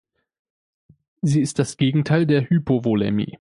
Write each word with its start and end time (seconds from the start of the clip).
Sie 1.21 1.41
ist 1.41 1.59
das 1.59 1.77
Gegenteil 1.77 2.25
der 2.25 2.49
Hypovolämie. 2.49 3.29